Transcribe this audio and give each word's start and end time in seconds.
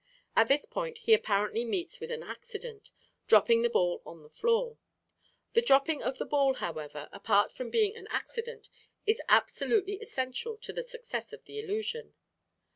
At 0.35 0.47
this 0.47 0.65
point 0.65 0.97
he 0.97 1.13
apparently 1.13 1.63
meets 1.63 1.99
with 1.99 2.09
an 2.09 2.23
accident, 2.23 2.89
dropping 3.27 3.61
the 3.61 3.69
ball 3.69 4.01
on 4.03 4.23
the 4.23 4.31
floor. 4.31 4.79
The 5.53 5.61
dropping 5.61 6.01
of 6.01 6.17
the 6.17 6.25
ball, 6.25 6.55
however, 6.55 7.07
apart 7.11 7.51
from 7.51 7.69
being 7.69 7.95
an 7.95 8.07
accident, 8.09 8.67
is 9.05 9.21
absolutely 9.29 9.99
essential 10.01 10.57
to 10.57 10.73
the 10.73 10.81
success 10.81 11.33
of 11.33 11.43
the 11.45 11.59
illusion. 11.59 12.15